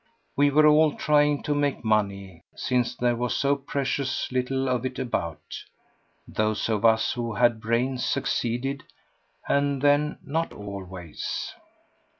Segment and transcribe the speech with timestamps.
[0.35, 4.97] We were all trying to make money, since there was so precious little of it
[4.97, 5.63] about.
[6.27, 8.81] Those of us who had brains succeeded,
[9.47, 11.53] and then not always.